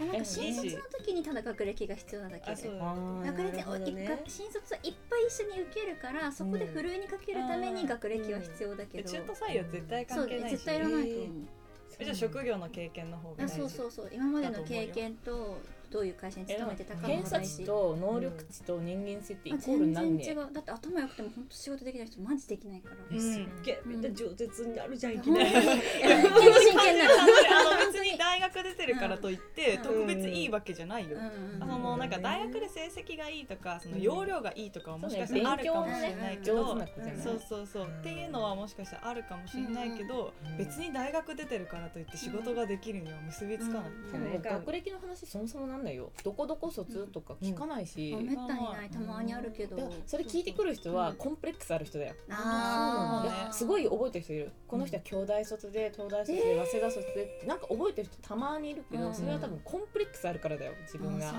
[0.00, 0.08] うん。
[0.08, 2.68] なんか新卒の時にただ学歴が必要なだけで。
[2.68, 4.20] 学歴なるほどね。
[4.26, 10.52] を新卒はいっぱい一緒に受けるからそこでふるいにかけるために学歴は必要だけど、で中途採用絶対そう関係ないし。
[10.52, 11.55] 絶対いらないと思う、え
[12.04, 14.10] じゃあ職業の経験の方が大事あそうそうそう。
[14.12, 15.58] 今までの経験と
[15.90, 20.16] どういう会社に勤めてたかも偏差値と能力値と人間性ってイあコールなん。
[20.16, 20.52] ね然違う。
[20.52, 22.96] だって頭良くても本当仕事できない人マジできないから。
[23.10, 23.20] うん。
[23.20, 24.02] すっげえみん。
[24.02, 25.48] な饒舌になるじゃんいきなり。
[25.50, 36.78] 真剣になるあの別に大学出てるからといって、うん特別いいわけじゃないよ、うのもうなんか大学で成績がいいとかその容量がいいとかはもしかしたらあるかもしれないけど、
[37.22, 61.26] そうそうそうっていうのはもしかしたらあるかもしれないけど、うん別に大学出てるからといって仕事ができるには結びつかない、学歴の話そもそもなんないよどこどこ卒とか聞かないし、めったにないたまにあるけどそれ聞いてくる人はコンプレックスある人だよ、あそうなんだねすごい覚えてる人いるこの人は京大卒で東大卒で早稲田卒でってなんか覚えてる人たまにいるけど、うんそれは多分コンプレックスあるからだよ自分が。
[61.26, 61.32] だ。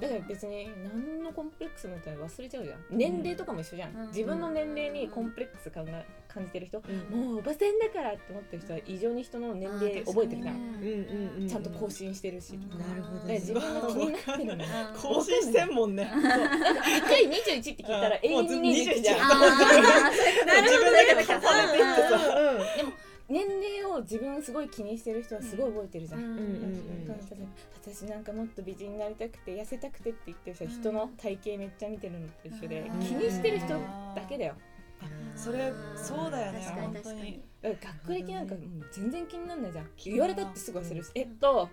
[0.00, 2.78] だから別に何のコンプレックスみたいなの忘れちゃうじゃん。
[2.90, 7.20] 年齢とかも一緒じゃん、うん自分の年齢にコンプレックス感が感じてる人、うん。
[7.26, 10.66] もうおばさんだからって思ってる人は異常に人の年齢覚えてるじゃん、うんう
[11.38, 13.34] んうんちゃんと更新してるし、うんなるほどね。
[13.34, 14.60] 自分が気になってるのうん。
[14.96, 16.10] 更新してんもんね。
[16.12, 19.18] 一回21って聞いたら永遠に21じゃん。
[20.62, 26.76] 自分だけで重ねてってさ年齢を自分すごい気にしてる人はすごい覚えてるじゃん、うんうんうん
[27.82, 33.00] 私なんかもっと美人になりたくて痩せたくてって言ってる人の体型めっちゃ見てるのと一緒でうん。
[33.00, 34.54] 気にしてる人だけだよ。
[35.36, 37.42] それそうだよね確かに本当に。
[37.62, 39.86] 学歴なんかもう全然気にならないじゃん。
[39.96, 41.68] 気に言われたってすぐ忘れるしえっと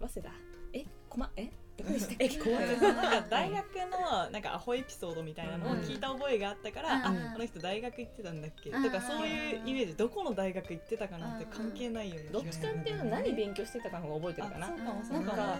[0.00, 0.30] 早稲田？
[0.72, 1.30] え駒？
[1.36, 1.50] え？
[1.78, 3.22] どこでしたっけえ困るなん。
[3.22, 7.04] か大学のなんかアホエピソードみたいなのを聞いた覚えがあったから、うん。
[7.04, 8.82] あこの人大学行ってたんだっけ、うん。
[8.82, 9.94] とかそういうイメージ。
[9.94, 14.66] どこの大学行ってたかなんて関係ないよね、どっちかっていうと何勉強してたかの方が覚えてるかな？
[14.66, 15.32] あそうかもそうか。
[15.32, 15.58] もなんか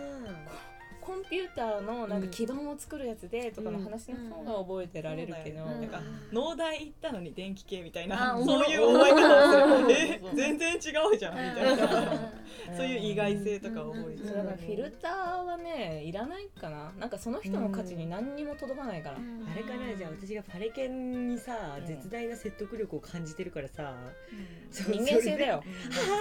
[1.09, 8.71] コンピューターのなんか基盤を作るやつでとかの話の方が覚えてられるけど、なんか農大行ったのに電気系みたいあな そう。
[8.71, 10.18] いう覚え方をする。
[10.37, 10.81] 全然違う
[11.16, 12.33] じゃんみたいな。
[12.77, 17.11] そういう意外性とか覚えてだからフィルターはねいらないかななん。
[17.11, 21.87] かその人の価値に何にも届かないから、あれかなじゃあ私がパレケンにさうん。
[21.87, 23.94] 絶大な説得力を感じてるからさ
[24.71, 25.62] 人間性だよ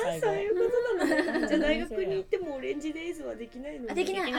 [0.05, 4.31] ああそういうことなのじゃあ大学に行ってもオレンジデイズはできないのあできない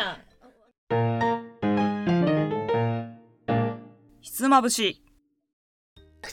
[4.20, 5.02] ひつまぶし。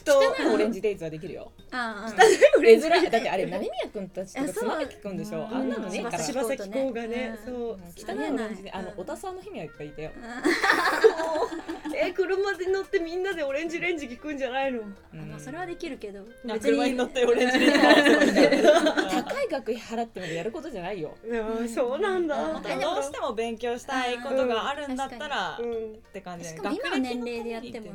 [0.02, 1.52] と汚いオレンジデイズはできるよ。
[1.72, 2.12] あ
[2.62, 2.90] 珍しい。
[3.10, 4.56] だってあれ成宮君たちとかあそう。
[4.56, 5.48] 妻夫木君でしょ？
[5.52, 6.20] あんなのねえから。
[6.20, 7.54] 柴咲コウがねうん。
[7.54, 7.80] そう。
[7.98, 10.12] 汚いオレンジであの小田さんの日にはいっぱいいたよ、
[11.96, 14.82] え車で乗ってみんなでオレンジレンジ聞くんじゃないの？
[15.36, 16.24] あそれはできるけど。
[16.62, 17.80] 車に乗ってオレンジレンジ。
[19.16, 21.16] 高い額払ってまでやることじゃないよ。
[21.74, 22.36] そうなんだ。
[22.36, 22.64] うん。
[22.64, 25.96] どうしても勉強したいことがあるんだったら、っうん。
[26.14, 27.92] て感じしかも今の年齢でやっても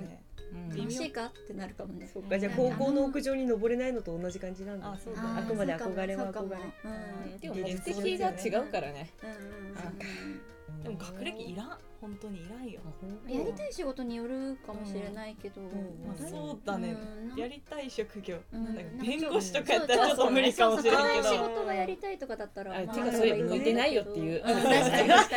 [0.76, 1.26] 楽しいか？
[1.26, 2.08] ってなるかもね。
[2.12, 2.38] そっか。
[2.38, 4.92] じゃあ高校の屋上に登れないのと同じ感じなんだ。
[4.92, 6.56] あそうだあくまで憧れは憧れ。
[6.84, 7.38] うん。
[7.38, 9.10] でも目的が違うからね。
[9.22, 10.40] うんうん
[10.82, 11.78] でも学歴いらん。
[12.00, 15.60] 本当にいらんよ、うんやりたい仕事によるかもしれないけど。
[15.60, 15.64] ん。
[15.66, 16.96] まあ、そうだね、
[17.32, 17.38] うん。
[17.38, 18.74] やりたい職業、うん。
[18.74, 21.22] 弁護士とかやったらちょっと無理かもしれんけそうそう。
[21.24, 24.42] そうど仕事がやりたいとかだったらあまあてかそれ向いてないよっていう。
[24.42, 25.36] うん確かに確か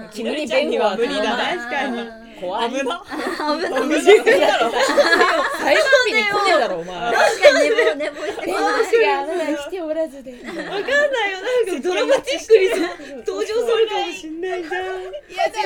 [0.00, 0.04] に。
[0.04, 0.10] うん。
[0.10, 1.96] 君に弁護は無理だね確かに
[2.40, 2.70] 怖い。
[2.70, 3.04] 危な。
[3.04, 3.80] 危な。
[3.80, 4.70] い無人だろ
[5.60, 10.64] 裁判日に来ねえだろお前確かに寝坊寝坊して弁こ護士がまだ来ておらずでわかんな。
[10.64, 10.86] いよ
[11.68, 11.76] な。
[11.76, 12.76] んかドラマチックにさ
[13.26, 14.56] 登場するかもしんな。
[14.56, 15.58] いじゃんやだ。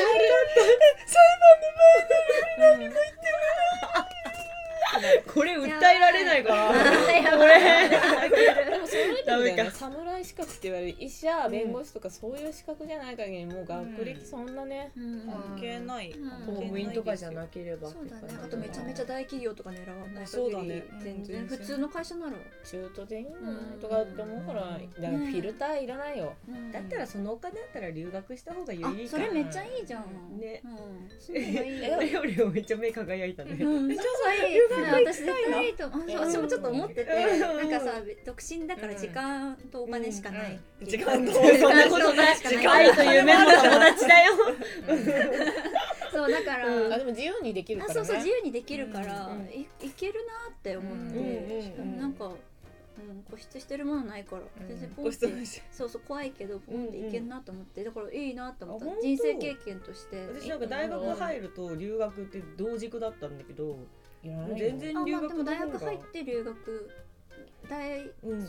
[5.34, 6.76] これ訴えられないかな
[7.12, 8.38] やばいこれ訴えられないかな。
[8.38, 8.73] これ
[9.26, 9.70] ダメか。
[9.70, 16.10] 侍資格って言われる医者弁護士とかそういう資格じゃない限りもう学歴そんなね、関係ない。
[16.12, 16.46] うん。
[16.46, 17.88] 公務員とかじゃなければ。
[17.88, 18.22] そうだね。
[18.42, 20.84] あとめちゃめちゃ大企業とか狙わないそうだね。
[21.02, 21.46] 全然。
[21.46, 22.32] 普通の会社なら。
[22.64, 26.32] 中途でいいんじゃないとかって思うからだからフィルターいらないよ、
[26.72, 30.38] だったらそのお金あったら留学した方が有意あ義かそれめっちゃいいじゃん。
[30.38, 30.62] ね。
[30.64, 31.08] うん。
[31.18, 31.82] それがいい。
[31.82, 34.58] よレオレオめっちゃ目輝いたね、うん、 め っちゃいい。
[35.04, 36.10] 私絶対いいと思う。
[36.10, 37.40] そう私もちょっと思ってて、うん。
[37.40, 40.60] なんかさ、独身だから時間とお金しかない。
[40.82, 42.36] 時間とそんなことない。
[42.36, 44.32] 時間愛と夢の友達だよ。
[46.12, 48.00] そうだから、あでも自由にできるからね。
[48.00, 52.34] あそうそう自由にできるから、うんいいけるなって思って、なんか、うん、
[53.28, 54.68] 固執してるものないから、ん。
[54.68, 55.26] 全然ポンごって
[55.72, 59.00] そうそう怖いけどポンっていけるなと思って、だからいいなと思った。
[59.00, 60.26] 人生経験として。
[60.28, 63.78] 私なんか大学入ると留学って同軸だったんだけど
[64.56, 66.90] 全然留学のでも大学入って留学
[67.68, 68.48] 大うん。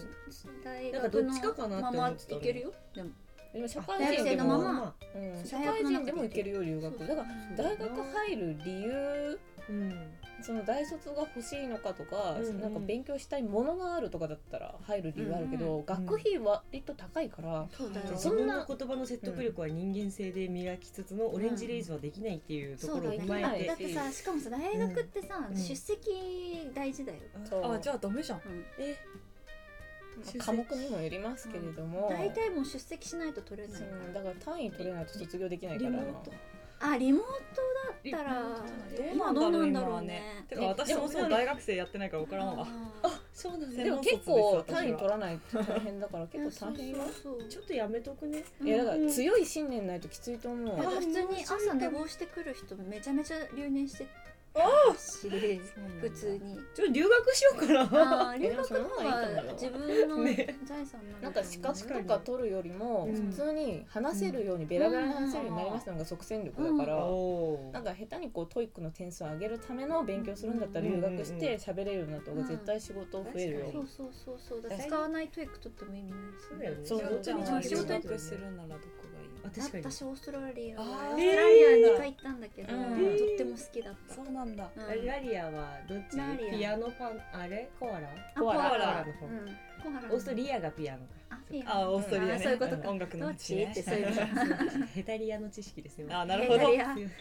[0.64, 2.74] 大なんかどっちかかなって学のままいけるよ。
[2.94, 3.12] でも
[3.56, 4.96] でも社大会人でも学生のまま。
[5.16, 7.00] うん、社会人でも行けるよ留学。
[7.00, 9.40] だから大学入る理由
[9.70, 9.94] うん。
[10.42, 12.62] その大卒が欲しいのかとか、うんうん。
[12.62, 25.58] なんか勉強したいものがあるとかだったら入る理由あるけど、ん学費は割と高いから、そうだよ自分の言葉の説得力は人間性で磨きつつのオレンジレイズはできないっていうところを踏まだえてってさしかもさ大学ってさ、うん。
[25.58, 28.40] 出席大事だよ、そうあじゃあダメじゃん。
[28.40, 28.66] うん。
[28.78, 29.25] えまあ
[30.38, 33.82] 科目にもよりますけれども、大体もう出席しないと取れない
[34.14, 35.98] だから単位取れないと卒業できないからな。
[36.78, 37.32] あリモート
[38.12, 38.42] だったら
[38.98, 40.44] ど今どうなんだろうね。
[40.50, 42.68] てか私もそう大学生やってないから分からんわ。
[43.02, 46.98] あそうなんだでも結構単位取らないと大変だからー結構大変よ
[47.50, 48.44] ちょっとやめとくね。
[48.62, 54.08] いやだから強い信念ないときついと思う、普通に朝寝坊してくる人めちゃめちゃ留年して
[54.98, 55.30] し
[56.00, 56.56] 普通に。
[56.74, 58.38] ちょっと留学しようかな。
[58.38, 60.56] 留学の方が自分のね。
[60.66, 63.16] 財産なんか資格とか取るよりもうん。
[63.32, 74.80] 普通に話せるようにベラベラに話せるようになりましたのが即戦力だから、おなんか下手にこう TOEIC の点数を上げるための勉強するんだったら留学して喋れるようになった方が絶対仕事増えるよ、そうそうそうそう。
[74.80, 76.22] 使わない TOEIC 取っても意味ない
[76.72, 76.78] ね。
[76.84, 78.80] そうそうじゃあ仕事仕事ににするならどこが。
[78.80, 79.15] いいあ確かに
[79.54, 83.18] 私オーストラリアオーストラリア2回行ったんだけど、うん。
[83.18, 84.70] とっても好きだった、そうなんだ。
[84.76, 86.18] ラリアはどっち？
[86.58, 87.70] ピアノパンあれ？
[87.80, 88.10] コアラ？
[88.36, 88.70] あコアラ。
[88.70, 88.86] コアラ。
[88.86, 89.26] コアラの方。
[89.26, 89.46] うん。
[89.84, 91.16] コアラオーストリアがピアノか。
[91.68, 93.54] あオーストリアそういうことか音楽のどっち？
[93.56, 96.08] 道ねってそういうこと ヘタリアの知識ですよ。
[96.10, 96.60] あなるほど。
[96.72, 97.16] ヘタリア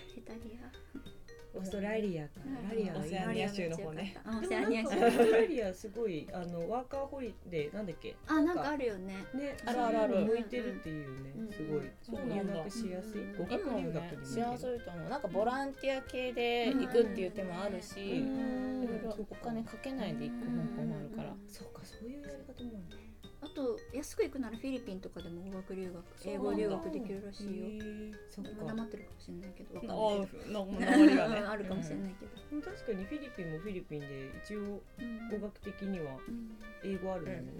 [1.56, 2.30] オーストラリアか
[2.68, 4.16] ラリアオセアニア州の方ね。
[4.24, 4.82] アオセアニア。
[4.82, 8.16] 州オーストラリアすごいあのワーカーホリデーなんだっけ？
[8.26, 9.14] あなんかあるよね。
[9.34, 9.98] ねあるある。
[10.00, 11.52] ある向いてるっていうねうん。
[11.52, 11.82] すごい。
[12.02, 13.22] そう入学しやすい。
[13.22, 13.36] うん。
[13.38, 14.26] 語学留今もね学に向いてる。
[14.26, 15.20] 幸せいと思うなん。
[15.22, 18.86] かボランティア系で行くっていう手もあるし、いうん。
[18.86, 23.03] ろいろお金かけないで行く方法もあるから、そうかそういうやり方もある
[23.44, 28.14] あと安く行くならフィリピンとかでも語学留学英語留学できるらしいよ。
[28.30, 30.52] そっ今か黙ってるかもしれないけどわかんあないけど。
[30.52, 31.40] の鉛がね。
[31.44, 32.24] うんあるかもしれないけ
[32.56, 34.60] ど、確かにフィリピンもフィリピンで一応
[34.98, 37.52] うん語学的にはうん英語あるんだよね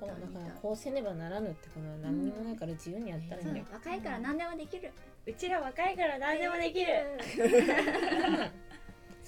[0.00, 0.12] だか
[0.46, 4.90] らこうせねばならぬってことは何にもないから自由にやったらいいんだよ、若いから何でもできる。
[5.26, 6.88] うちら若いから何でもできる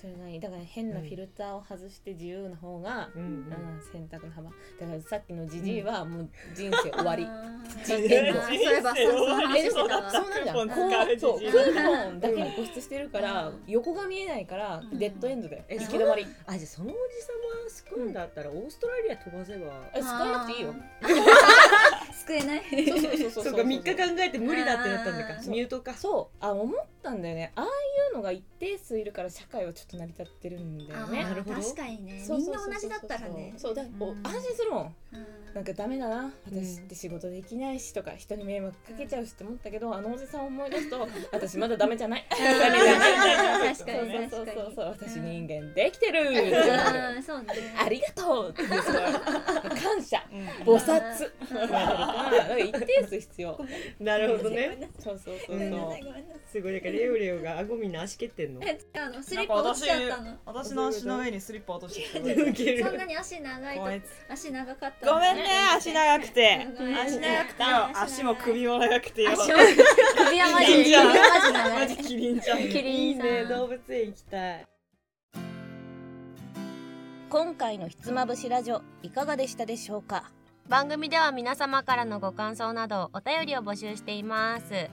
[0.01, 3.51] それがいいだから変なフィルターを外して自由な方が、うんうん。
[3.93, 4.49] 選択の幅。
[4.49, 7.27] だからさっきのジジイはもう人生終わり、
[7.85, 13.63] 人生そういえばそうなんだこ使ううそうクーポンだけに固執してるから、うん。
[13.67, 14.99] 横が見えないからうん。
[14.99, 16.27] デッドエンドだよ、き止まり。
[16.47, 17.33] あじゃあそのおじさ
[17.65, 19.67] ま救うんだったらオーストラリア飛ばせば。
[19.93, 20.75] え救わなくていいよ
[22.26, 22.62] 救えない。
[22.88, 23.54] そうそうそうそうそう。
[23.56, 25.35] か3日考えて無理だってなったんだか。
[25.35, 25.94] あーミュートか。
[25.94, 26.37] そう。
[26.44, 27.52] あ思ったんだよね。
[27.56, 27.68] ああい
[28.12, 31.24] うのが一定数いるから社会はちょっと成り立ってるんだよね。
[31.24, 32.24] なるほど確かにね。
[32.28, 33.54] みんな同じだったらね。
[33.56, 34.26] そうだ、おうん。
[34.26, 34.94] 安心するもん。
[35.12, 36.33] うんなんかダメだな。
[36.47, 42.27] 私って仕事できないしとか人に迷惑かけちゃうしって思ったけどあのおじさんを思い出すと 私まだダメじゃない。
[42.31, 42.81] 確かに
[43.77, 47.47] そう確かにそうそうそうそう私うん人間できてるうんそうね
[47.79, 50.23] ありがとうっていう感謝
[50.65, 51.75] 菩薩だか
[52.49, 53.61] ら一定数必要
[53.99, 55.93] なるほどねそうそうそうそう
[56.51, 66.67] すごいだからレオレオが顎みんな足蹴ってんのえあのスリッパ落ちちゃったの私の足の上にスリッパ落としてきてウケるそんなに足長いと足長かったごめんね足長くて。
[67.04, 67.62] 足長くて。
[67.62, 69.23] よ足足も首も長くて。
[69.23, 69.58] よ足も。
[70.27, 71.06] 首はマジキリンじゃん
[71.75, 73.44] マジキリンじゃんキリンね。
[73.46, 74.67] 動物園行きたい。
[77.29, 80.31] 今回のひつまぶしラジオいかがでしたでしょうか？
[80.69, 84.88] 番組では皆様からのご感想などお便りを募集しています。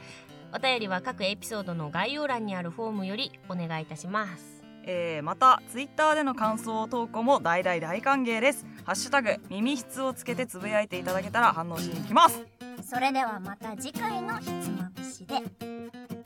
[0.56, 4.57] お便りは各エピソードの概要欄にあるフォームよりお願いいたします
[4.90, 8.66] えー、またツイッターでの感想投稿も大大大歓迎です。
[8.86, 12.42] ハッシュタグ耳質をつけてつぶやいていただけたら反応しに行きます。
[12.90, 16.17] それではまた次回のひつまぶしで。